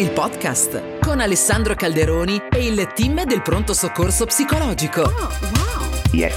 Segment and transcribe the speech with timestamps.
[0.00, 5.02] il podcast con Alessandro Calderoni e il team del pronto soccorso psicologico.
[5.02, 5.90] Oh, wow.
[6.12, 6.32] Yes.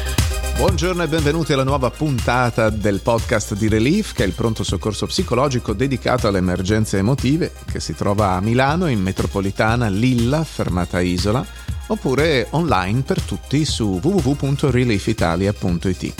[0.57, 5.05] Buongiorno e benvenuti alla nuova puntata del podcast di Relief, che è il pronto soccorso
[5.05, 11.45] psicologico dedicato alle emergenze emotive, che si trova a Milano, in metropolitana, Lilla, fermata Isola,
[11.87, 16.13] oppure online per tutti su www.reliefitalia.it.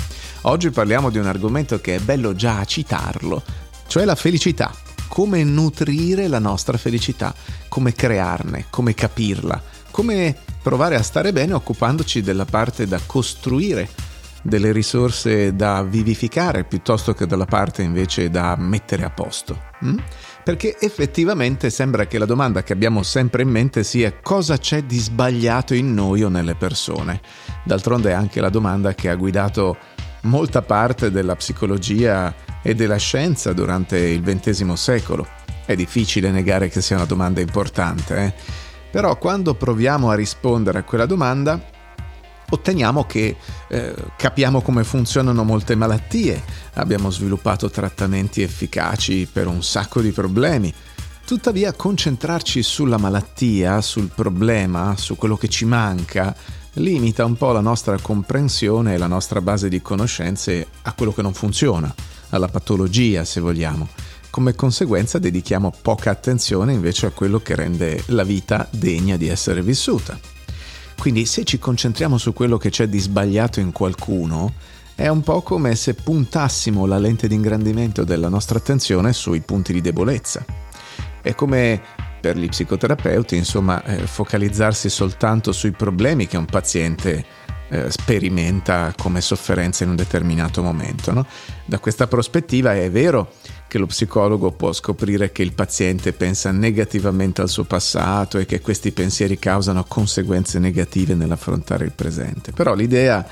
[0.43, 3.43] Oggi parliamo di un argomento che è bello già citarlo,
[3.87, 4.73] cioè la felicità
[5.14, 7.35] come nutrire la nostra felicità,
[7.67, 13.88] come crearne, come capirla, come provare a stare bene occupandoci della parte da costruire,
[14.41, 19.66] delle risorse da vivificare piuttosto che della parte invece da mettere a posto.
[19.85, 19.98] Mm?
[20.44, 24.98] Perché effettivamente sembra che la domanda che abbiamo sempre in mente sia cosa c'è di
[24.98, 27.21] sbagliato in noi o nelle persone.
[27.63, 29.77] D'altronde è anche la domanda che ha guidato
[30.21, 35.27] molta parte della psicologia e della scienza durante il XX secolo.
[35.66, 38.34] È difficile negare che sia una domanda importante, eh?
[38.90, 41.62] però quando proviamo a rispondere a quella domanda
[42.49, 43.35] otteniamo che
[43.68, 46.41] eh, capiamo come funzionano molte malattie,
[46.76, 50.74] abbiamo sviluppato trattamenti efficaci per un sacco di problemi.
[51.26, 56.35] Tuttavia concentrarci sulla malattia, sul problema, su quello che ci manca,
[56.74, 61.21] limita un po' la nostra comprensione e la nostra base di conoscenze a quello che
[61.21, 61.93] non funziona
[62.34, 63.87] alla patologia se vogliamo.
[64.29, 69.62] Come conseguenza dedichiamo poca attenzione invece a quello che rende la vita degna di essere
[69.62, 70.19] vissuta.
[70.97, 74.53] Quindi se ci concentriamo su quello che c'è di sbagliato in qualcuno,
[74.95, 79.73] è un po' come se puntassimo la lente di ingrandimento della nostra attenzione sui punti
[79.73, 80.44] di debolezza.
[81.22, 81.81] È come
[82.19, 87.25] per gli psicoterapeuti, insomma, eh, focalizzarsi soltanto sui problemi che un paziente
[87.74, 91.12] eh, sperimenta come sofferenza in un determinato momento.
[91.12, 91.25] No?
[91.66, 93.34] Da questa prospettiva è vero
[93.68, 98.62] che lo psicologo può scoprire che il paziente pensa negativamente al suo passato e che
[98.62, 102.52] questi pensieri causano conseguenze negative nell'affrontare il presente.
[102.52, 103.25] Però l'idea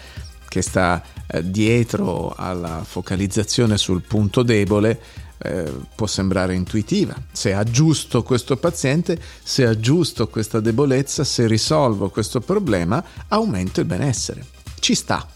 [0.48, 5.00] che sta eh, dietro alla focalizzazione sul punto debole
[5.44, 7.16] eh, può sembrare intuitiva.
[7.32, 14.46] Se aggiusto questo paziente, se aggiusto questa debolezza, se risolvo questo problema, aumento il benessere.
[14.80, 15.28] Ci sta.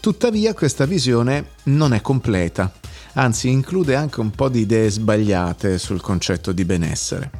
[0.00, 2.72] Tuttavia questa visione non è completa,
[3.14, 7.30] anzi include anche un po' di idee sbagliate sul concetto di benessere.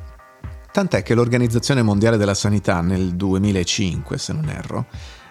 [0.73, 4.87] Tant'è che l'Organizzazione Mondiale della Sanità nel 2005, se non erro,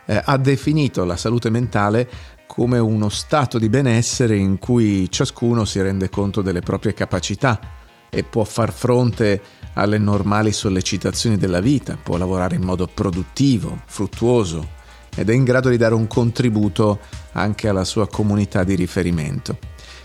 [0.05, 2.09] eh, ha definito la salute mentale
[2.57, 7.59] come uno stato di benessere in cui ciascuno si rende conto delle proprie capacità
[8.09, 9.39] e può far fronte
[9.73, 14.69] alle normali sollecitazioni della vita, può lavorare in modo produttivo, fruttuoso
[15.15, 17.01] ed è in grado di dare un contributo
[17.33, 19.59] anche alla sua comunità di riferimento.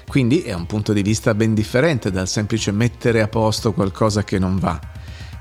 [0.06, 4.38] Quindi è un punto di vista ben differente dal semplice mettere a posto qualcosa che
[4.38, 4.78] non va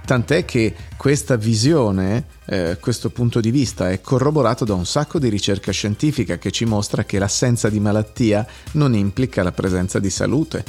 [0.05, 5.29] tant'è che questa visione, eh, questo punto di vista è corroborato da un sacco di
[5.29, 10.63] ricerca scientifica che ci mostra che l'assenza di malattia non implica la presenza di salute.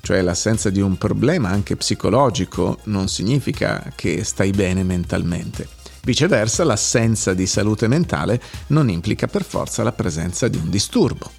[0.00, 5.68] Cioè l'assenza di un problema anche psicologico non significa che stai bene mentalmente.
[6.02, 11.30] Viceversa, l'assenza di salute mentale non implica per forza la presenza di un disturbo.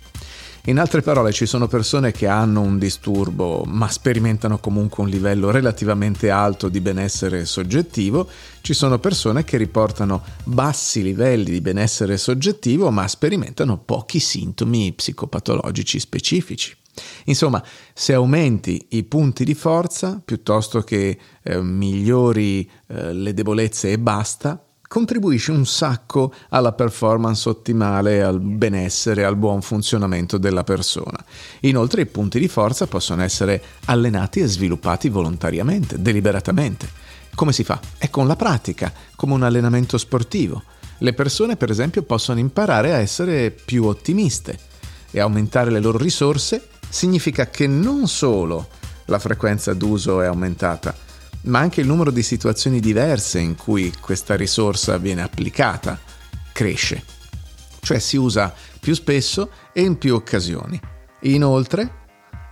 [0.69, 5.49] In altre parole, ci sono persone che hanno un disturbo ma sperimentano comunque un livello
[5.49, 8.29] relativamente alto di benessere soggettivo,
[8.61, 15.99] ci sono persone che riportano bassi livelli di benessere soggettivo ma sperimentano pochi sintomi psicopatologici
[15.99, 16.77] specifici.
[17.25, 23.97] Insomma, se aumenti i punti di forza piuttosto che eh, migliori eh, le debolezze e
[23.97, 31.23] basta, contribuisce un sacco alla performance ottimale, al benessere, al buon funzionamento della persona.
[31.61, 36.89] Inoltre i punti di forza possono essere allenati e sviluppati volontariamente, deliberatamente.
[37.35, 37.79] Come si fa?
[37.99, 40.63] È con la pratica, come un allenamento sportivo.
[40.97, 44.57] Le persone, per esempio, possono imparare a essere più ottimiste
[45.11, 48.67] e aumentare le loro risorse significa che non solo
[49.05, 50.95] la frequenza d'uso è aumentata,
[51.43, 55.99] ma anche il numero di situazioni diverse in cui questa risorsa viene applicata
[56.51, 57.03] cresce,
[57.81, 60.79] cioè si usa più spesso e in più occasioni.
[61.21, 61.97] Inoltre,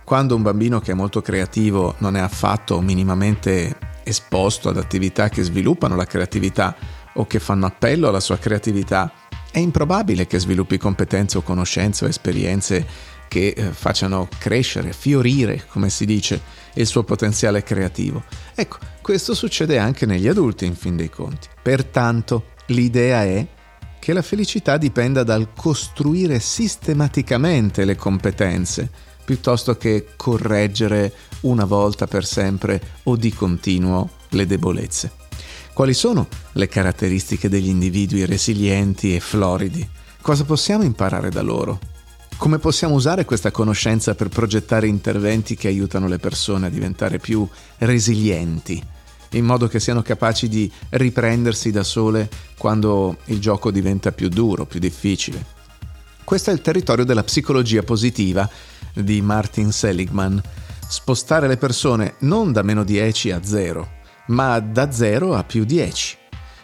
[0.04, 5.42] quando un bambino che è molto creativo non è affatto minimamente esposto ad attività che
[5.42, 6.74] sviluppano la creatività
[7.14, 9.12] o che fanno appello alla sua creatività,
[9.50, 12.86] è improbabile che sviluppi competenze o conoscenze o esperienze
[13.28, 16.40] che eh, facciano crescere, fiorire, come si dice,
[16.78, 18.24] il suo potenziale creativo.
[18.54, 21.48] Ecco, questo succede anche negli adulti in fin dei conti.
[21.62, 23.46] Pertanto, l'idea è
[23.98, 28.90] che la felicità dipenda dal costruire sistematicamente le competenze,
[29.24, 35.12] piuttosto che correggere una volta per sempre o di continuo le debolezze.
[35.74, 39.86] Quali sono le caratteristiche degli individui resilienti e floridi?
[40.20, 41.97] Cosa possiamo imparare da loro?
[42.38, 47.46] Come possiamo usare questa conoscenza per progettare interventi che aiutano le persone a diventare più
[47.78, 48.80] resilienti,
[49.32, 54.66] in modo che siano capaci di riprendersi da sole quando il gioco diventa più duro,
[54.66, 55.44] più difficile?
[56.22, 58.48] Questo è il territorio della psicologia positiva
[58.94, 60.40] di Martin Seligman.
[60.88, 63.90] Spostare le persone non da meno 10 a 0,
[64.28, 66.16] ma da 0 a più 10.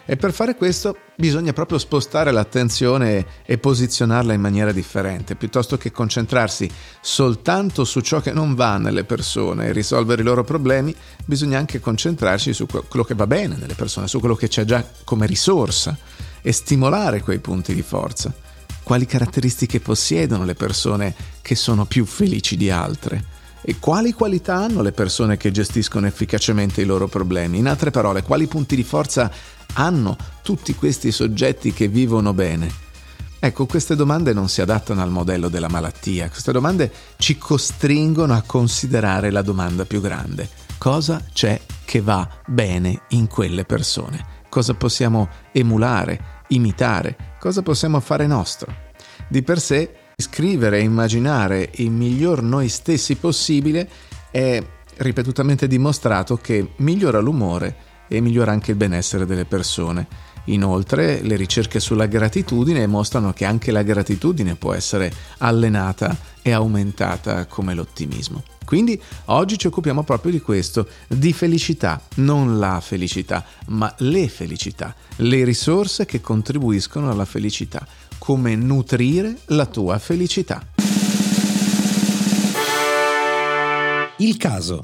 [0.05, 5.91] E per fare questo bisogna proprio spostare l'attenzione e posizionarla in maniera differente, piuttosto che
[5.91, 6.69] concentrarsi
[7.01, 10.95] soltanto su ciò che non va nelle persone e risolvere i loro problemi,
[11.25, 14.85] bisogna anche concentrarsi su quello che va bene nelle persone, su quello che c'è già
[15.03, 15.97] come risorsa
[16.41, 18.33] e stimolare quei punti di forza.
[18.83, 23.34] Quali caratteristiche possiedono le persone che sono più felici di altre?
[23.67, 27.57] E quali qualità hanno le persone che gestiscono efficacemente i loro problemi?
[27.57, 29.31] In altre parole, quali punti di forza
[29.73, 32.71] hanno tutti questi soggetti che vivono bene?
[33.39, 38.43] Ecco, queste domande non si adattano al modello della malattia, queste domande ci costringono a
[38.45, 40.47] considerare la domanda più grande.
[40.77, 44.43] Cosa c'è che va bene in quelle persone?
[44.47, 47.37] Cosa possiamo emulare, imitare?
[47.39, 48.71] Cosa possiamo fare nostro?
[49.27, 53.89] Di per sé Scrivere e immaginare il miglior noi stessi possibile
[54.31, 54.63] è
[54.97, 57.75] ripetutamente dimostrato che migliora l'umore
[58.07, 60.07] e migliora anche il benessere delle persone.
[60.45, 67.45] Inoltre le ricerche sulla gratitudine mostrano che anche la gratitudine può essere allenata e aumentata
[67.47, 68.43] come l'ottimismo.
[68.63, 74.95] Quindi oggi ci occupiamo proprio di questo, di felicità, non la felicità, ma le felicità,
[75.17, 77.85] le risorse che contribuiscono alla felicità
[78.25, 80.65] come nutrire la tua felicità.
[84.17, 84.79] Il caso.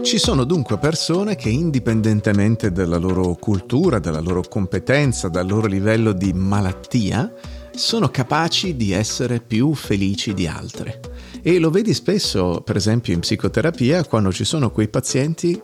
[0.00, 6.12] Ci sono dunque persone che indipendentemente dalla loro cultura, dalla loro competenza, dal loro livello
[6.12, 7.34] di malattia,
[7.74, 11.00] sono capaci di essere più felici di altre.
[11.42, 15.60] E lo vedi spesso, per esempio, in psicoterapia, quando ci sono quei pazienti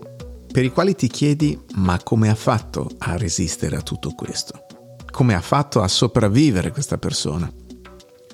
[0.51, 4.72] per i quali ti chiedi ma come ha fatto a resistere a tutto questo?
[5.13, 7.53] Come ha fatto a sopravvivere questa persona.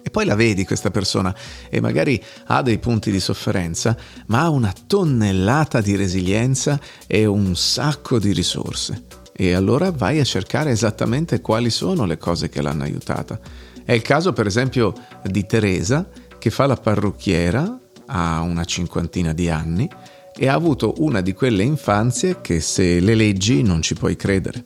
[0.01, 1.35] E poi la vedi questa persona
[1.69, 3.95] e magari ha dei punti di sofferenza,
[4.29, 9.03] ma ha una tonnellata di resilienza e un sacco di risorse.
[9.35, 13.39] E allora vai a cercare esattamente quali sono le cose che l'hanno aiutata.
[13.85, 14.95] È il caso per esempio
[15.25, 16.09] di Teresa
[16.39, 19.87] che fa la parrucchiera, ha una cinquantina di anni
[20.35, 24.65] e ha avuto una di quelle infanzie che se le leggi non ci puoi credere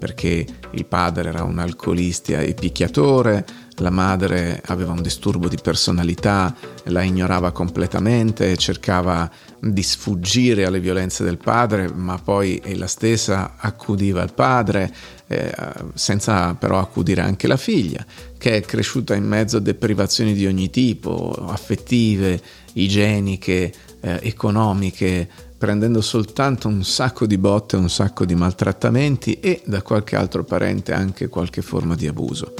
[0.00, 3.44] perché il padre era un alcolista e picchiatore,
[3.80, 6.54] la madre aveva un disturbo di personalità,
[6.84, 9.30] la ignorava completamente, cercava
[9.60, 14.90] di sfuggire alle violenze del padre, ma poi ella stessa accudiva il padre,
[15.26, 15.54] eh,
[15.92, 18.04] senza però accudire anche la figlia,
[18.38, 22.40] che è cresciuta in mezzo a deprivazioni di ogni tipo, affettive,
[22.72, 25.28] igieniche, eh, economiche,
[25.60, 30.94] prendendo soltanto un sacco di botte, un sacco di maltrattamenti e da qualche altro parente
[30.94, 32.54] anche qualche forma di abuso.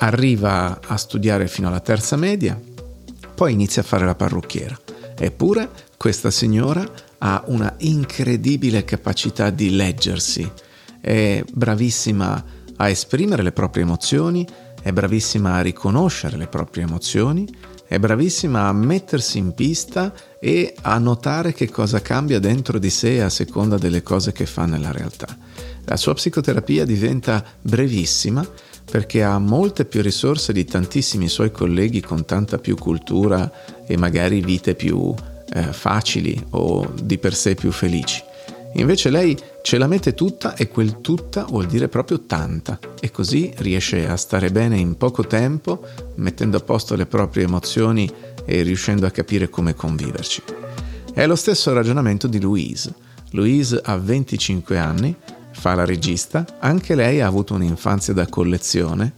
[0.00, 2.60] Arriva a studiare fino alla terza media,
[3.34, 4.78] poi inizia a fare la parrucchiera.
[5.16, 6.86] Eppure questa signora
[7.16, 10.46] ha una incredibile capacità di leggersi,
[11.00, 12.44] è bravissima
[12.76, 14.46] a esprimere le proprie emozioni,
[14.82, 17.48] è bravissima a riconoscere le proprie emozioni,
[17.90, 23.20] è bravissima a mettersi in pista e a notare che cosa cambia dentro di sé
[23.20, 25.26] a seconda delle cose che fa nella realtà.
[25.86, 28.48] La sua psicoterapia diventa brevissima
[28.88, 33.50] perché ha molte più risorse di tantissimi suoi colleghi con tanta più cultura
[33.84, 35.12] e magari vite più
[35.52, 38.22] eh, facili o di per sé più felici.
[38.74, 43.52] Invece lei ce la mette tutta e quel tutta vuol dire proprio tanta e così
[43.58, 45.86] riesce a stare bene in poco tempo,
[46.16, 48.10] mettendo a posto le proprie emozioni
[48.44, 50.42] e riuscendo a capire come conviverci.
[51.12, 52.92] È lo stesso ragionamento di Louise.
[53.32, 55.14] Louise ha 25 anni,
[55.52, 59.12] fa la regista, anche lei ha avuto un'infanzia da collezione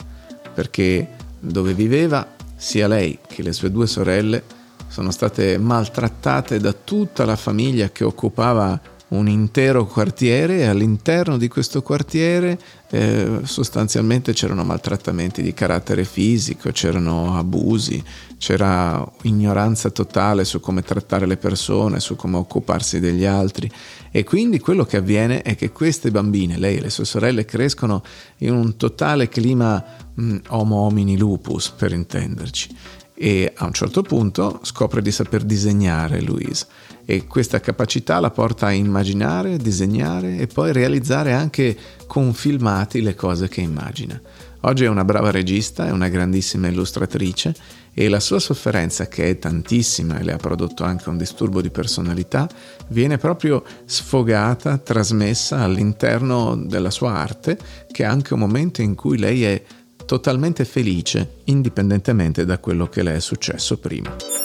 [0.52, 1.08] perché
[1.38, 7.36] dove viveva sia lei che le sue due sorelle sono state maltrattate da tutta la
[7.36, 8.78] famiglia che occupava
[9.12, 12.58] un intero quartiere e all'interno di questo quartiere
[12.90, 18.02] eh, sostanzialmente c'erano maltrattamenti di carattere fisico, c'erano abusi,
[18.38, 23.70] c'era ignoranza totale su come trattare le persone, su come occuparsi degli altri.
[24.10, 28.02] E quindi quello che avviene è che queste bambine, lei e le sue sorelle, crescono
[28.38, 29.82] in un totale clima
[30.14, 32.76] mh, mm, homo homini lupus per intenderci.
[33.14, 36.66] E a un certo punto scopre di saper disegnare Louise
[37.04, 43.14] e questa capacità la porta a immaginare, disegnare e poi realizzare anche con filmati le
[43.14, 44.20] cose che immagina.
[44.64, 47.52] Oggi è una brava regista, è una grandissima illustratrice
[47.92, 51.70] e la sua sofferenza, che è tantissima e le ha prodotto anche un disturbo di
[51.70, 52.48] personalità,
[52.88, 57.58] viene proprio sfogata, trasmessa all'interno della sua arte,
[57.90, 59.62] che è anche un momento in cui lei è
[60.06, 64.41] totalmente felice, indipendentemente da quello che le è successo prima.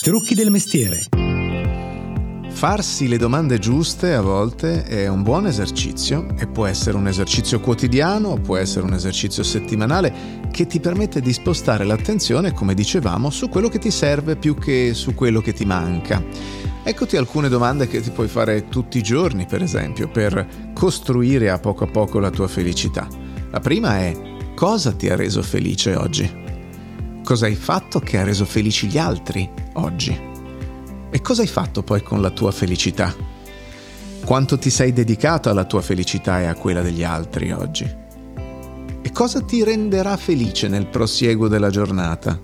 [0.00, 1.08] Trucchi del mestiere.
[2.50, 7.58] Farsi le domande giuste a volte è un buon esercizio e può essere un esercizio
[7.58, 13.48] quotidiano, può essere un esercizio settimanale che ti permette di spostare l'attenzione, come dicevamo, su
[13.48, 16.22] quello che ti serve più che su quello che ti manca.
[16.84, 21.58] Eccoti alcune domande che ti puoi fare tutti i giorni, per esempio, per costruire a
[21.58, 23.08] poco a poco la tua felicità.
[23.50, 24.16] La prima è
[24.54, 26.47] cosa ti ha reso felice oggi?
[27.28, 30.18] Cosa hai fatto che ha reso felici gli altri oggi?
[31.10, 33.14] E cosa hai fatto poi con la tua felicità?
[34.24, 37.84] Quanto ti sei dedicato alla tua felicità e a quella degli altri oggi?
[39.02, 42.40] E cosa ti renderà felice nel prosieguo della giornata?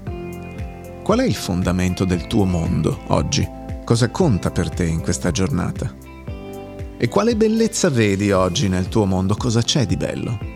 [1.02, 3.48] Qual è il fondamento del tuo mondo oggi?
[3.86, 5.90] Cosa conta per te in questa giornata?
[6.98, 9.34] E quale bellezza vedi oggi nel tuo mondo?
[9.34, 10.53] Cosa c'è di bello?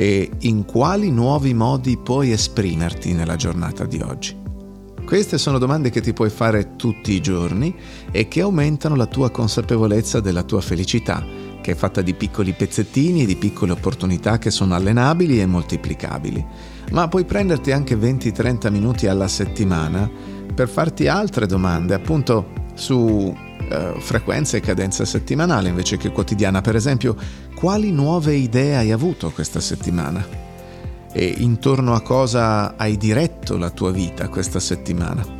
[0.00, 4.34] E in quali nuovi modi puoi esprimerti nella giornata di oggi?
[5.04, 7.76] Queste sono domande che ti puoi fare tutti i giorni
[8.10, 11.22] e che aumentano la tua consapevolezza della tua felicità,
[11.60, 16.46] che è fatta di piccoli pezzettini e di piccole opportunità che sono allenabili e moltiplicabili.
[16.92, 20.10] Ma puoi prenderti anche 20-30 minuti alla settimana
[20.54, 23.36] per farti altre domande, appunto su
[23.70, 26.60] eh, frequenza e cadenza settimanale invece che quotidiana.
[26.60, 27.16] Per esempio,
[27.54, 30.26] quali nuove idee hai avuto questa settimana?
[31.12, 35.38] E intorno a cosa hai diretto la tua vita questa settimana?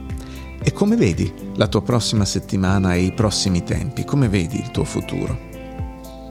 [0.62, 4.04] E come vedi la tua prossima settimana e i prossimi tempi?
[4.04, 5.49] Come vedi il tuo futuro?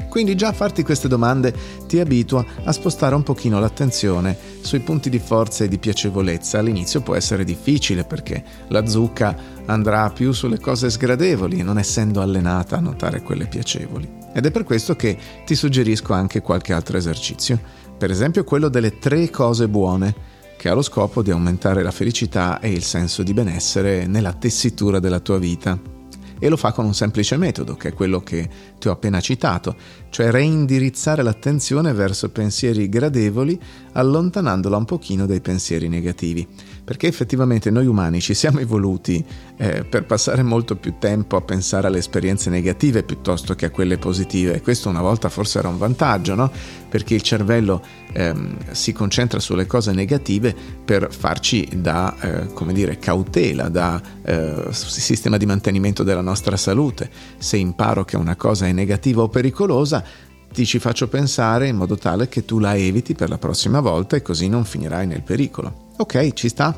[0.09, 1.53] Quindi già farti queste domande
[1.87, 6.59] ti abitua a spostare un pochino l'attenzione sui punti di forza e di piacevolezza.
[6.59, 9.35] All'inizio può essere difficile perché la zucca
[9.65, 14.09] andrà più sulle cose sgradevoli, non essendo allenata a notare quelle piacevoli.
[14.33, 17.59] Ed è per questo che ti suggerisco anche qualche altro esercizio,
[17.97, 22.59] per esempio quello delle tre cose buone che ha lo scopo di aumentare la felicità
[22.59, 25.98] e il senso di benessere nella tessitura della tua vita
[26.39, 29.75] e lo fa con un semplice metodo, che è quello che ti ho appena citato,
[30.09, 33.59] cioè reindirizzare l'attenzione verso pensieri gradevoli
[33.93, 36.47] allontanandola un pochino dai pensieri negativi,
[36.89, 39.23] perché effettivamente noi umani ci siamo evoluti
[39.57, 43.99] eh, per passare molto più tempo a pensare alle esperienze negative piuttosto che a quelle
[43.99, 46.51] positive e questo una volta forse era un vantaggio, no?
[46.89, 52.97] Perché il cervello ehm, si concentra sulle cose negative per farci da, eh, come dire,
[52.97, 57.07] cautela, da eh, sistema di mantenimento della nostra salute.
[57.37, 60.03] Se imparo che una cosa è negativa o pericolosa,
[60.51, 64.15] ti ci faccio pensare in modo tale che tu la eviti per la prossima volta
[64.15, 65.88] e così non finirai nel pericolo.
[66.01, 66.73] Ok, ci sta?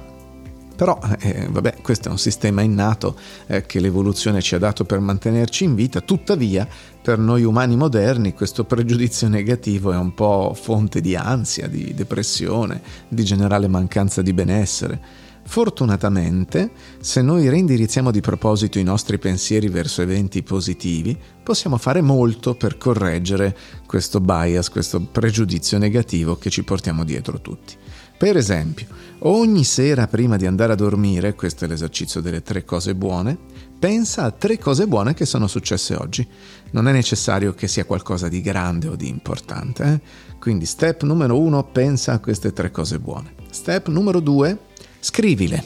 [0.76, 5.00] Però, eh, vabbè, questo è un sistema innato eh, che l'evoluzione ci ha dato per
[5.00, 6.68] mantenerci in vita, tuttavia,
[7.00, 12.82] per noi umani moderni questo pregiudizio negativo è un po' fonte di ansia, di depressione,
[13.08, 15.00] di generale mancanza di benessere.
[15.44, 22.56] Fortunatamente, se noi reindirizziamo di proposito i nostri pensieri verso eventi positivi, possiamo fare molto
[22.56, 27.81] per correggere questo bias, questo pregiudizio negativo che ci portiamo dietro tutti.
[28.22, 28.86] Per esempio,
[29.22, 33.36] ogni sera prima di andare a dormire, questo è l'esercizio delle tre cose buone,
[33.80, 36.28] pensa a tre cose buone che sono successe oggi.
[36.70, 39.84] Non è necessario che sia qualcosa di grande o di importante.
[39.84, 40.38] Eh?
[40.38, 43.34] Quindi step numero uno, pensa a queste tre cose buone.
[43.50, 44.56] Step numero due,
[45.00, 45.64] scrivile.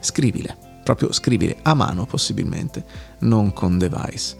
[0.00, 2.86] Scrivile, proprio scrivile a mano possibilmente,
[3.18, 4.34] non con device.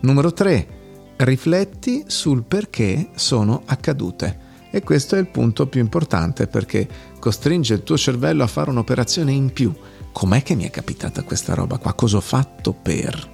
[0.00, 4.44] Numero tre, rifletti sul perché sono accadute.
[4.74, 6.88] E questo è il punto più importante perché
[7.24, 9.72] costringe il tuo cervello a fare un'operazione in più.
[10.12, 11.94] Com'è che mi è capitata questa roba qua?
[11.94, 13.32] Cosa ho fatto per?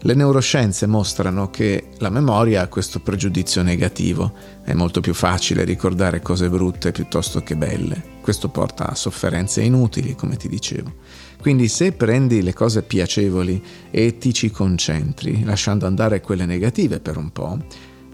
[0.00, 4.32] Le neuroscienze mostrano che la memoria ha questo pregiudizio negativo,
[4.64, 8.02] è molto più facile ricordare cose brutte piuttosto che belle.
[8.22, 10.94] Questo porta a sofferenze inutili, come ti dicevo.
[11.38, 17.18] Quindi se prendi le cose piacevoli e ti ci concentri, lasciando andare quelle negative per
[17.18, 17.58] un po',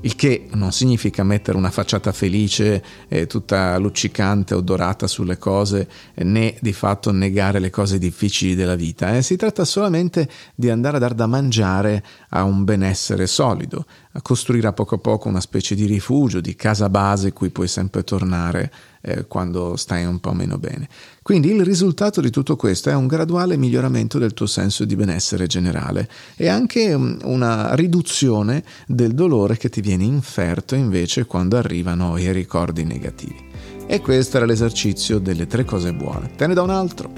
[0.02, 5.88] il che non significa mettere una facciata felice, eh, tutta luccicante o dorata sulle cose,
[6.14, 9.16] né di fatto negare le cose difficili della vita.
[9.16, 9.22] Eh.
[9.22, 14.68] Si tratta solamente di andare a dar da mangiare a un benessere solido, a costruire
[14.68, 18.70] a poco a poco una specie di rifugio, di casa base cui puoi sempre tornare
[19.00, 20.88] eh, quando stai un po' meno bene.
[21.22, 25.46] Quindi il risultato di tutto questo è un graduale miglioramento del tuo senso di benessere
[25.46, 32.16] generale e anche mm, una riduzione del dolore che ti viene inferto invece quando arrivano
[32.16, 33.46] i ricordi negativi.
[33.86, 36.30] E questo era l'esercizio delle tre cose buone.
[36.36, 37.10] Te ne do un altro.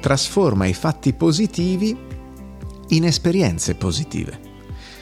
[0.00, 1.96] Trasforma i fatti positivi
[2.88, 4.50] in esperienze positive.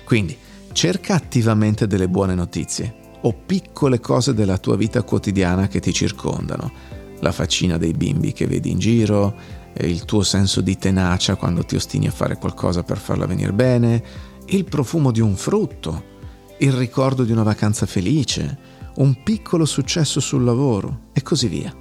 [0.05, 0.37] Quindi
[0.73, 6.71] cerca attivamente delle buone notizie o piccole cose della tua vita quotidiana che ti circondano.
[7.21, 9.35] La faccina dei bimbi che vedi in giro,
[9.79, 14.03] il tuo senso di tenacia quando ti ostini a fare qualcosa per farla venire bene,
[14.47, 16.05] il profumo di un frutto,
[16.59, 18.59] il ricordo di una vacanza felice,
[18.97, 21.75] un piccolo successo sul lavoro e così via.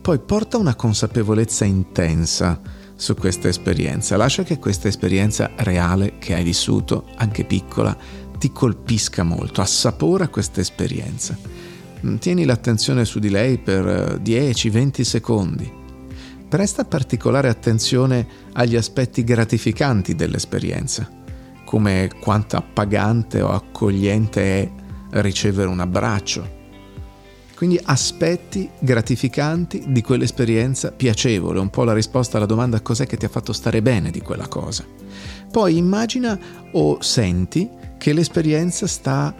[0.00, 2.60] Poi porta una consapevolezza intensa
[2.94, 7.96] su questa esperienza, lascia che questa esperienza reale che hai vissuto, anche piccola,
[8.44, 11.34] ti colpisca molto, assapora questa esperienza.
[12.04, 15.72] Mm, tieni l'attenzione su di lei per 10-20 eh, secondi.
[16.46, 21.08] Presta particolare attenzione agli aspetti gratificanti dell'esperienza,
[21.64, 24.70] come quanto appagante o accogliente è
[25.22, 26.46] ricevere un abbraccio.
[27.56, 33.24] Quindi aspetti gratificanti di quell'esperienza piacevole, un po' la risposta alla domanda cos'è che ti
[33.24, 34.84] ha fatto stare bene di quella cosa.
[35.50, 36.38] Poi immagina
[36.72, 39.34] o senti che l'esperienza sta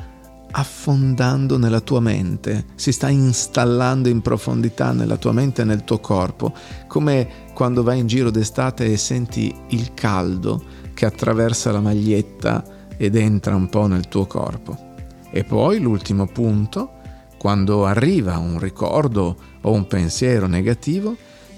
[0.50, 5.98] affondando nella tua mente, si sta installando in profondità nella tua mente e nel tuo
[5.98, 6.50] corpo,
[6.86, 12.64] come quando vai in giro d'estate e senti il caldo che attraversa la maglietta
[12.96, 14.94] ed entra un po' nel tuo corpo.
[15.30, 16.92] E poi l'ultimo punto,
[17.36, 21.14] quando arriva un ricordo o un pensiero negativo,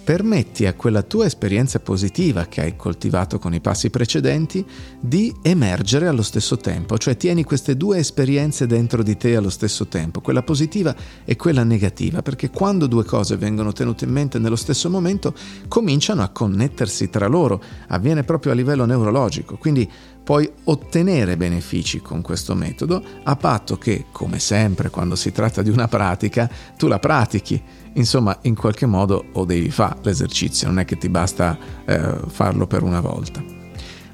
[0.06, 4.64] permetti a quella tua esperienza positiva che hai coltivato con i passi precedenti
[5.00, 9.88] di emergere allo stesso tempo, cioè tieni queste due esperienze dentro di te allo stesso
[9.88, 10.94] tempo, quella positiva
[11.24, 15.34] e quella negativa, perché quando due cose vengono tenute in mente nello stesso momento
[15.66, 19.90] cominciano a connettersi tra loro, avviene proprio a livello neurologico, quindi
[20.22, 25.70] puoi ottenere benefici con questo metodo a patto che, come sempre quando si tratta di
[25.70, 27.60] una pratica, tu la pratichi
[27.96, 32.66] Insomma, in qualche modo o devi fare l'esercizio, non è che ti basta eh, farlo
[32.66, 33.42] per una volta.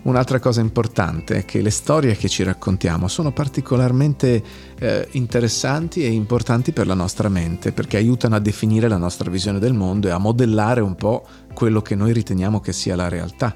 [0.02, 4.42] Un'altra cosa importante è che le storie che ci raccontiamo sono particolarmente
[4.78, 9.60] eh, interessanti e importanti per la nostra mente perché aiutano a definire la nostra visione
[9.60, 13.54] del mondo e a modellare un po' quello che noi riteniamo che sia la realtà.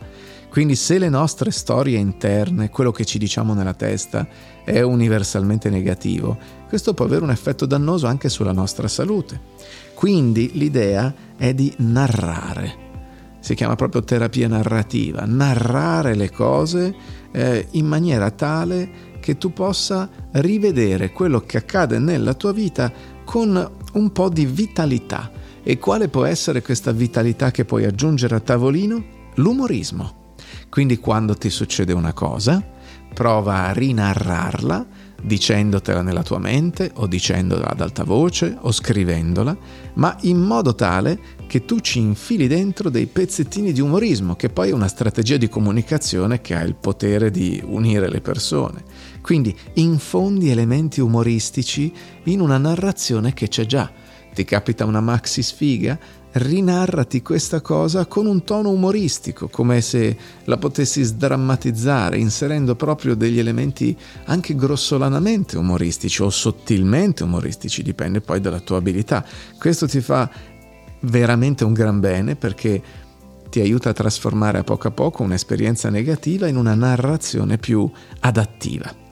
[0.48, 4.26] Quindi se le nostre storie interne, quello che ci diciamo nella testa,
[4.64, 9.40] è universalmente negativo, questo può avere un effetto dannoso anche sulla nostra salute.
[9.96, 12.84] Quindi l'idea è di narrare.
[13.40, 16.94] Si chiama proprio terapia narrativa, narrare le cose
[17.32, 22.92] eh, in maniera tale che tu possa rivedere quello che accade nella tua vita
[23.24, 25.30] con un po' di vitalità.
[25.62, 29.02] E quale può essere questa vitalità che puoi aggiungere a tavolino?
[29.36, 30.34] L'umorismo.
[30.68, 32.62] Quindi quando ti succede una cosa,
[33.14, 34.86] prova a rinarrarla
[35.22, 39.56] dicendotela nella tua mente o dicendola ad alta voce o scrivendola,
[39.94, 44.70] ma in modo tale che tu ci infili dentro dei pezzettini di umorismo, che poi
[44.70, 48.82] è una strategia di comunicazione che ha il potere di unire le persone.
[49.20, 51.92] Quindi infondi elementi umoristici
[52.24, 53.90] in una narrazione che c'è già.
[54.32, 55.98] Ti capita una maxi sfiga?
[56.36, 63.38] Rinarrati questa cosa con un tono umoristico, come se la potessi sdrammatizzare, inserendo proprio degli
[63.38, 69.24] elementi anche grossolanamente umoristici o sottilmente umoristici, dipende poi dalla tua abilità.
[69.58, 70.30] Questo ti fa
[71.00, 72.82] veramente un gran bene perché
[73.48, 79.04] ti aiuta a trasformare a poco a poco un'esperienza negativa in una narrazione più adattiva.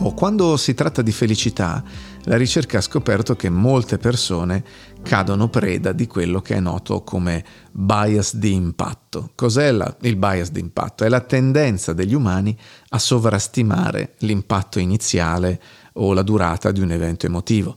[0.00, 1.82] O quando si tratta di felicità,
[2.24, 4.64] la ricerca ha scoperto che molte persone
[5.06, 9.30] cadono preda di quello che è noto come bias di impatto.
[9.36, 11.04] Cos'è la, il bias di impatto?
[11.04, 12.56] È la tendenza degli umani
[12.88, 15.60] a sovrastimare l'impatto iniziale
[15.94, 17.76] o la durata di un evento emotivo.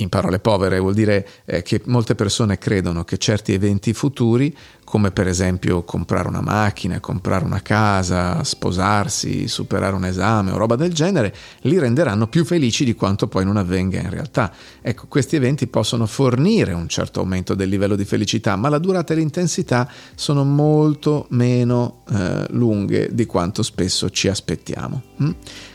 [0.00, 5.10] In parole povere vuol dire eh, che molte persone credono che certi eventi futuri, come
[5.10, 10.94] per esempio comprare una macchina, comprare una casa, sposarsi, superare un esame o roba del
[10.94, 14.52] genere, li renderanno più felici di quanto poi non avvenga in realtà.
[14.80, 19.14] Ecco, questi eventi possono fornire un certo aumento del livello di felicità, ma la durata
[19.14, 25.02] e l'intensità sono molto meno eh, lunghe di quanto spesso ci aspettiamo.
[25.20, 25.30] Mm?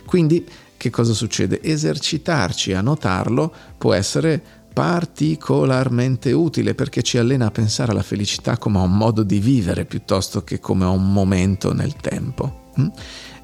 [0.06, 0.46] Quindi
[0.84, 1.62] che cosa succede?
[1.63, 4.41] Esercitarci a notarlo può essere
[4.74, 9.86] particolarmente utile perché ci allena a pensare alla felicità come a un modo di vivere
[9.86, 12.72] piuttosto che come a un momento nel tempo.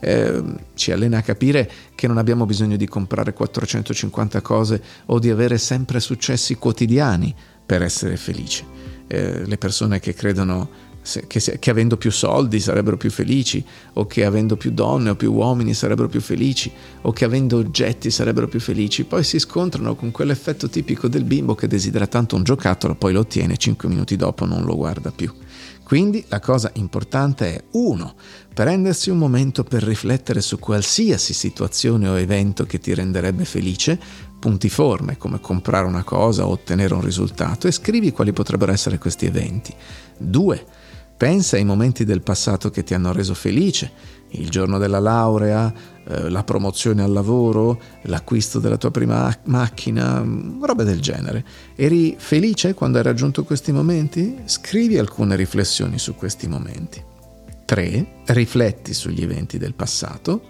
[0.01, 5.29] Eh, ci allena a capire che non abbiamo bisogno di comprare 450 cose o di
[5.29, 7.33] avere sempre successi quotidiani
[7.65, 8.65] per essere felici.
[9.07, 10.88] Eh, le persone che credono
[11.27, 15.33] che, che, avendo più soldi sarebbero più felici, o che avendo più donne o più
[15.33, 20.11] uomini sarebbero più felici, o che avendo oggetti sarebbero più felici, poi si scontrano con
[20.11, 24.45] quell'effetto tipico del bimbo che desidera tanto un giocattolo, poi lo ottiene, 5 minuti dopo
[24.45, 25.31] non lo guarda più.
[25.89, 28.13] Quindi la cosa importante è 1.
[28.53, 33.99] Prendersi un momento per riflettere su qualsiasi situazione o evento che ti renderebbe felice,
[34.37, 39.25] puntiforme come comprare una cosa o ottenere un risultato e scrivi quali potrebbero essere questi
[39.25, 39.73] eventi.
[40.19, 40.65] 2
[41.19, 43.91] Pensa ai momenti del passato che ti hanno reso felice,
[44.29, 45.69] il giorno della laurea,
[46.07, 50.25] eh, la promozione al lavoro, l'acquisto della tua prima macchina,
[50.61, 51.43] robe del genere.
[51.75, 54.43] Eri felice quando hai raggiunto questi momenti?
[54.45, 57.03] Scrivi alcune riflessioni su questi momenti.
[57.65, 58.21] 3.
[58.27, 60.41] Rifletti sugli eventi del passato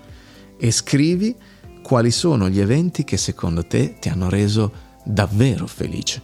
[0.55, 1.35] e scrivi
[1.81, 4.71] quali sono gli eventi che secondo te ti hanno reso
[5.03, 6.21] davvero felice.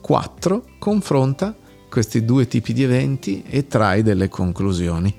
[0.00, 0.64] 4.
[0.78, 1.56] Confronta
[1.94, 5.14] questi due tipi di eventi e trai delle conclusioni.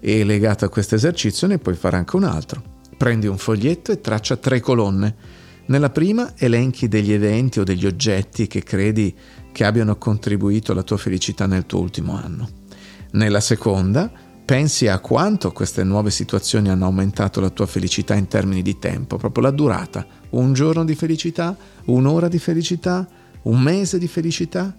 [0.00, 2.80] E legato a questo esercizio ne puoi fare anche un altro.
[2.96, 5.14] Prendi un foglietto e traccia tre colonne.
[5.66, 9.14] Nella prima elenchi degli eventi o degli oggetti che credi
[9.52, 12.48] che abbiano contribuito alla tua felicità nel tuo ultimo anno.
[13.12, 14.10] Nella seconda
[14.44, 19.16] pensi a quanto queste nuove situazioni hanno aumentato la tua felicità in termini di tempo,
[19.16, 20.04] proprio la durata.
[20.30, 23.08] Un giorno di felicità, un'ora di felicità,
[23.42, 24.76] un mese di felicità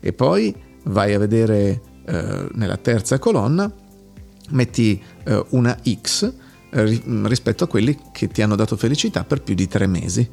[0.00, 0.54] e poi
[0.84, 3.72] vai a vedere eh, nella terza colonna,
[4.50, 6.32] metti eh, una X
[6.70, 10.28] eh, rispetto a quelli che ti hanno dato felicità per più di tre mesi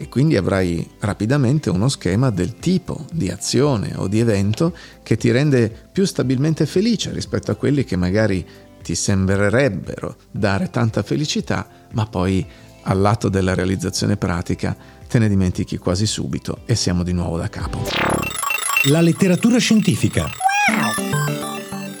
[0.00, 5.32] e quindi avrai rapidamente uno schema del tipo di azione o di evento che ti
[5.32, 8.46] rende più stabilmente felice rispetto a quelli che magari
[8.80, 12.46] ti sembrerebbero dare tanta felicità, ma poi
[12.82, 14.76] al lato della realizzazione pratica
[15.08, 18.17] te ne dimentichi quasi subito e siamo di nuovo da capo.
[18.84, 20.30] La letteratura scientifica.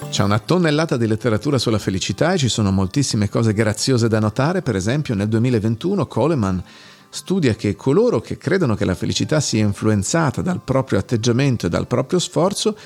[0.08, 4.62] C'è una tonnellata di letteratura sulla felicità e ci sono moltissime cose graziose da notare.
[4.62, 6.62] Per esempio, nel 2021 Coleman
[7.10, 11.88] studia che coloro che credono che la felicità sia influenzata dal proprio atteggiamento e dal
[11.88, 12.78] proprio sforzo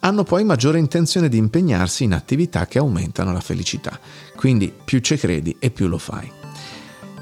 [0.00, 4.00] hanno poi maggiore intenzione di impegnarsi in attività che aumentano la felicità.
[4.34, 6.43] Quindi più ci credi e più lo fai.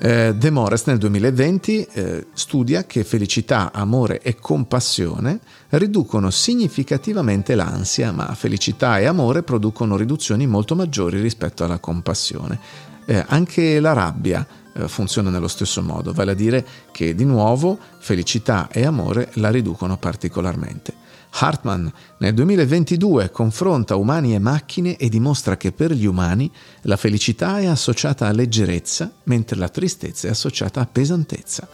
[0.05, 5.39] Eh, De Mores nel 2020 eh, studia che felicità, amore e compassione
[5.69, 12.59] riducono significativamente l'ansia, ma felicità e amore producono riduzioni molto maggiori rispetto alla compassione.
[13.07, 17.79] Eh, anche la rabbia eh, funziona nello stesso modo, vale a dire che di nuovo
[18.01, 21.02] felicità e amore la riducono particolarmente.
[21.35, 26.51] Hartman nel 2022 confronta umani e macchine e dimostra che per gli umani
[26.83, 31.69] la felicità è associata a leggerezza, mentre la tristezza è associata a pesantezza.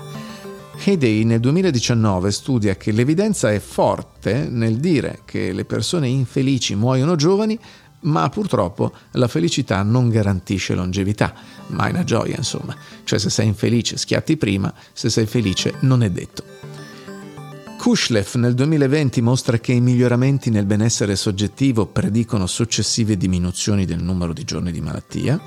[0.84, 7.16] Heyday nel 2019 studia che l'evidenza è forte nel dire che le persone infelici muoiono
[7.16, 7.58] giovani,
[8.00, 11.34] ma purtroppo la felicità non garantisce longevità,
[11.68, 16.10] mai una gioia insomma, cioè se sei infelice schiatti prima, se sei felice non è
[16.10, 16.67] detto.
[17.78, 24.32] Kushlev nel 2020 mostra che i miglioramenti nel benessere soggettivo predicono successive diminuzioni del numero
[24.32, 25.40] di giorni di malattia.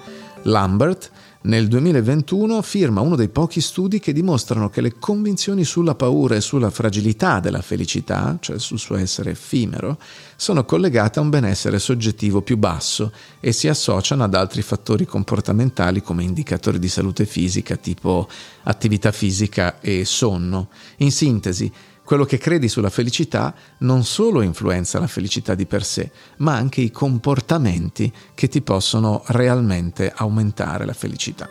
[0.43, 1.11] Lambert
[1.43, 6.41] nel 2021 firma uno dei pochi studi che dimostrano che le convinzioni sulla paura e
[6.41, 9.97] sulla fragilità della felicità, cioè sul suo essere effimero,
[10.35, 16.01] sono collegate a un benessere soggettivo più basso e si associano ad altri fattori comportamentali
[16.01, 18.29] come indicatori di salute fisica tipo
[18.63, 20.69] attività fisica e sonno.
[20.97, 21.71] In sintesi,
[22.11, 26.81] quello che credi sulla felicità non solo influenza la felicità di per sé, ma anche
[26.81, 31.49] i comportamenti che ti possono realmente aumentare la felicità.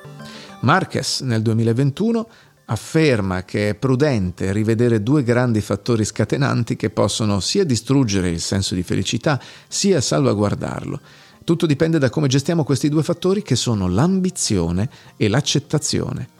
[0.60, 2.28] Marquez nel 2021
[2.66, 8.74] afferma che è prudente rivedere due grandi fattori scatenanti che possono sia distruggere il senso
[8.74, 11.00] di felicità sia salvaguardarlo.
[11.42, 16.38] Tutto dipende da come gestiamo questi due fattori che sono l'ambizione e l'accettazione.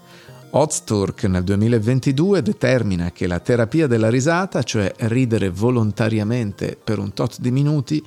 [0.53, 7.39] Ozturk nel 2022 determina che la terapia della risata, cioè ridere volontariamente per un tot
[7.39, 8.05] di minuti,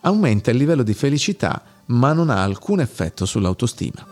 [0.00, 4.06] aumenta il livello di felicità ma non ha alcun effetto sull'autostima.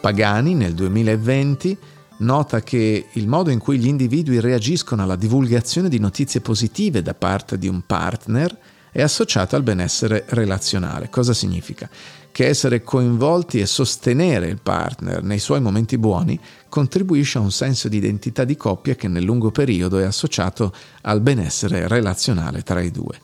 [0.00, 1.76] Pagani nel 2020
[2.18, 7.14] nota che il modo in cui gli individui reagiscono alla divulgazione di notizie positive da
[7.14, 8.56] parte di un partner
[8.94, 11.10] è associata al benessere relazionale.
[11.10, 11.90] Cosa significa?
[12.30, 17.88] Che essere coinvolti e sostenere il partner nei suoi momenti buoni contribuisce a un senso
[17.88, 22.92] di identità di coppia che nel lungo periodo è associato al benessere relazionale tra i
[22.92, 23.18] due.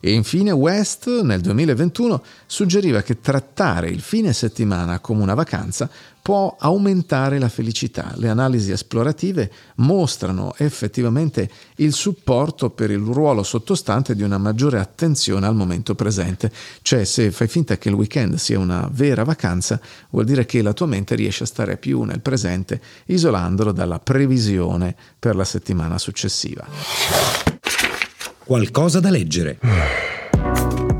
[0.00, 5.90] E infine West nel 2021 suggeriva che trattare il fine settimana come una vacanza
[6.22, 8.12] può aumentare la felicità.
[8.16, 15.46] Le analisi esplorative mostrano effettivamente il supporto per il ruolo sottostante di una maggiore attenzione
[15.46, 16.50] al momento presente.
[16.82, 20.72] Cioè se fai finta che il weekend sia una vera vacanza, vuol dire che la
[20.72, 27.49] tua mente riesce a stare più nel presente, isolandolo dalla previsione per la settimana successiva.
[28.50, 29.58] Qualcosa da leggere.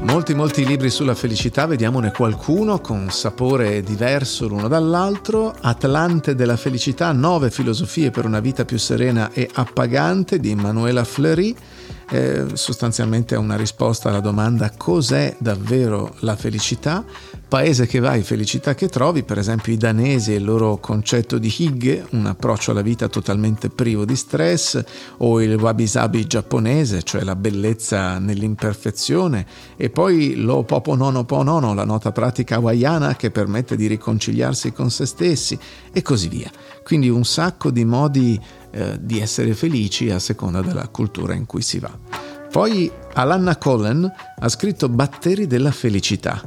[0.03, 5.53] Molti, molti libri sulla felicità, vediamone qualcuno con sapore diverso l'uno dall'altro.
[5.61, 11.53] Atlante della felicità, nove filosofie per una vita più serena e appagante di Emanuela Fleury
[12.11, 17.05] eh, sostanzialmente è una risposta alla domanda cos'è davvero la felicità.
[17.49, 21.53] Paese che vai, felicità che trovi, per esempio i danesi e il loro concetto di
[21.59, 24.81] higge, un approccio alla vita totalmente privo di stress,
[25.19, 29.47] o il wabi-sabi giapponese, cioè la bellezza nell'imperfezione,
[29.77, 34.73] e poi lo popo nono po nono, la nota pratica hawaiana che permette di riconciliarsi
[34.73, 35.59] con se stessi,
[35.93, 36.51] e così via.
[36.85, 38.41] Quindi un sacco di modi
[38.71, 41.91] eh, di essere felici a seconda della cultura in cui si va.
[42.51, 46.43] Poi Alanna Cullen ha scritto Batteri della felicità,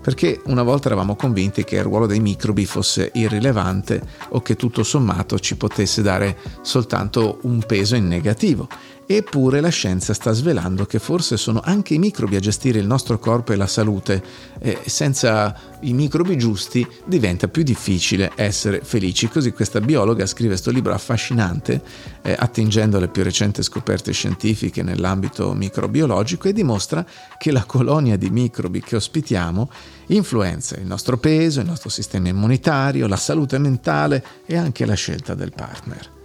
[0.00, 4.82] perché una volta eravamo convinti che il ruolo dei microbi fosse irrilevante o che tutto
[4.84, 8.68] sommato ci potesse dare soltanto un peso in negativo.
[9.10, 13.18] Eppure la scienza sta svelando che forse sono anche i microbi a gestire il nostro
[13.18, 14.22] corpo e la salute.
[14.58, 19.30] E senza i microbi giusti diventa più difficile essere felici.
[19.30, 21.80] Così questa biologa scrive questo libro affascinante,
[22.20, 27.02] eh, attingendo alle più recenti scoperte scientifiche nell'ambito microbiologico e dimostra
[27.38, 29.70] che la colonia di microbi che ospitiamo
[30.08, 35.32] influenza il nostro peso, il nostro sistema immunitario, la salute mentale e anche la scelta
[35.32, 36.16] del partner.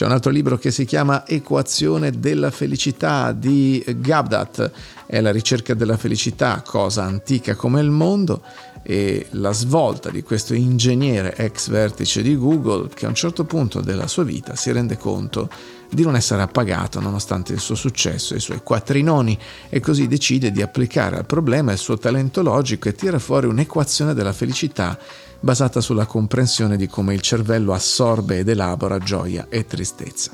[0.00, 4.70] C'è un altro libro che si chiama Equazione della felicità di Gabdat,
[5.04, 8.40] è la ricerca della felicità, cosa antica come il mondo,
[8.82, 13.82] e la svolta di questo ingegnere ex vertice di Google che a un certo punto
[13.82, 15.50] della sua vita si rende conto
[15.90, 20.50] di non essere appagato nonostante il suo successo e i suoi quattrinoni e così decide
[20.50, 24.98] di applicare al problema il suo talento logico e tira fuori un'equazione della felicità
[25.40, 30.30] basata sulla comprensione di come il cervello assorbe ed elabora gioia e tristezza.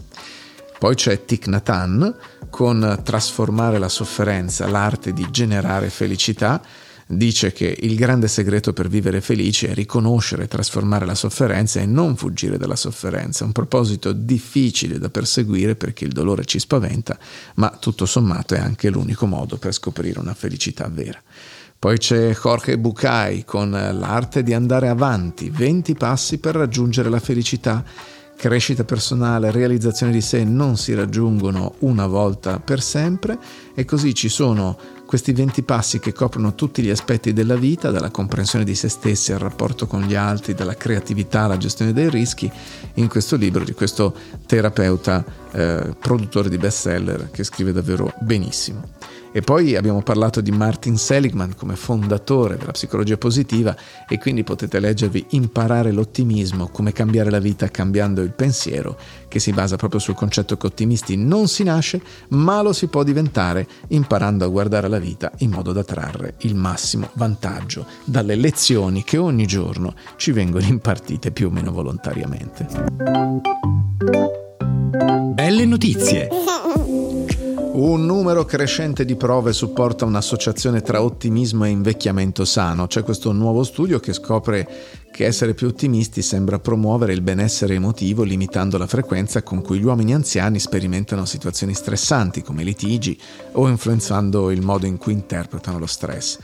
[0.79, 2.15] Poi c'è Thich Nhat
[2.51, 6.61] con Trasformare la sofferenza, l'arte di generare felicità.
[7.09, 11.87] Dice che il grande segreto per vivere felici è riconoscere e trasformare la sofferenza e
[11.87, 13.45] non fuggire dalla sofferenza.
[13.45, 17.17] Un proposito difficile da perseguire perché il dolore ci spaventa,
[17.55, 21.23] ma tutto sommato è anche l'unico modo per scoprire una felicità vera.
[21.79, 27.85] Poi c'è Jorge Bucay con l'arte di andare avanti, 20 passi per raggiungere la felicità.
[28.37, 33.39] Crescita personale, realizzazione di sé non si raggiungono una volta per sempre
[33.75, 38.11] e così ci sono questi 20 passi che coprono tutti gli aspetti della vita, dalla
[38.11, 42.51] comprensione di se stessi al rapporto con gli altri, dalla creatività alla gestione dei rischi,
[42.95, 44.15] in questo libro di questo
[44.47, 48.83] terapeuta eh, produttore di bestseller che scrive davvero benissimo.
[49.37, 53.77] E poi abbiamo parlato di Martin Seligman come fondatore della psicologia positiva
[54.09, 58.97] e quindi potete leggervi Imparare l'ottimismo, come cambiare la vita cambiando il pensiero,
[59.29, 63.03] che si basa proprio sul concetto che ottimisti non si nasce, ma lo si può
[63.03, 69.05] diventare imparando a guardare la vita in modo da trarre il massimo vantaggio dalle lezioni
[69.05, 72.67] che ogni giorno ci vengono impartite più o meno volontariamente.
[75.35, 76.29] Belle notizie!
[77.77, 82.87] Un numero crescente di prove supporta un'associazione tra ottimismo e invecchiamento sano.
[82.87, 84.67] C'è questo nuovo studio che scopre
[85.13, 89.85] che essere più ottimisti sembra promuovere il benessere emotivo limitando la frequenza con cui gli
[89.85, 93.21] uomini anziani sperimentano situazioni stressanti come litigi
[93.53, 96.39] o influenzando il modo in cui interpretano lo stress.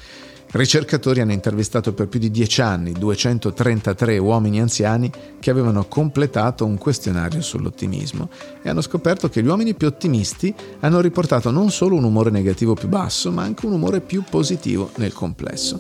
[0.53, 5.11] Ricercatori hanno intervistato per più di dieci anni 233 uomini anziani
[5.41, 8.29] che avevano completato un questionario sull'ottimismo
[8.61, 12.75] e hanno scoperto che gli uomini più ottimisti hanno riportato non solo un umore negativo
[12.75, 15.79] più basso, ma anche un umore più positivo nel complesso.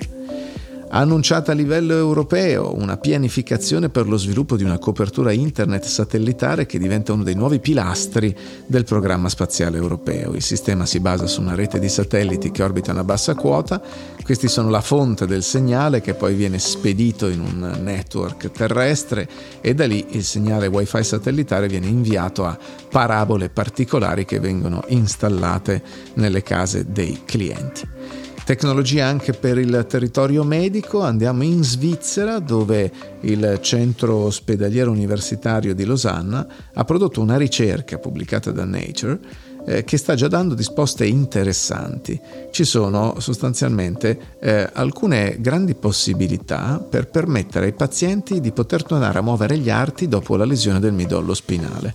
[0.94, 6.66] Ha annunciato a livello europeo una pianificazione per lo sviluppo di una copertura internet satellitare
[6.66, 10.34] che diventa uno dei nuovi pilastri del programma spaziale europeo.
[10.34, 13.80] Il sistema si basa su una rete di satelliti che orbitano a bassa quota.
[14.22, 19.26] Questi sono la fonte del segnale che poi viene spedito in un network terrestre
[19.62, 22.58] e da lì il segnale wifi satellitare viene inviato a
[22.90, 25.82] parabole particolari che vengono installate
[26.16, 28.21] nelle case dei clienti.
[28.44, 35.84] Tecnologia anche per il territorio medico, andiamo in Svizzera dove il centro ospedaliero universitario di
[35.84, 39.20] Losanna ha prodotto una ricerca pubblicata da Nature
[39.64, 42.20] eh, che sta già dando risposte interessanti.
[42.50, 49.22] Ci sono sostanzialmente eh, alcune grandi possibilità per permettere ai pazienti di poter tornare a
[49.22, 51.94] muovere gli arti dopo la lesione del midollo spinale.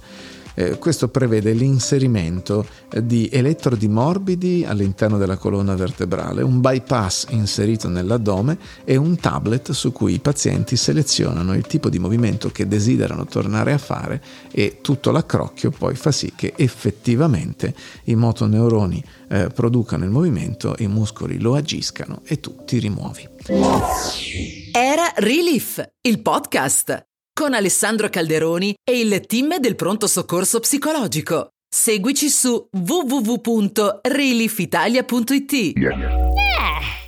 [0.60, 7.88] Eh, questo prevede l'inserimento eh, di elettrodi morbidi all'interno della colonna vertebrale, un bypass inserito
[7.88, 13.26] nell'addome e un tablet su cui i pazienti selezionano il tipo di movimento che desiderano
[13.26, 14.20] tornare a fare
[14.52, 20.88] e tutto l'accrocchio poi fa sì che effettivamente i motoneuroni eh, producano il movimento, i
[20.88, 23.30] muscoli lo agiscano e tu ti rimuovi.
[24.72, 27.06] Era Relief, il podcast
[27.38, 31.50] con Alessandro Calderoni e il team del pronto soccorso psicologico.
[31.70, 35.52] Seguici su www.reliefitalia.it.
[35.78, 37.06] Yeah.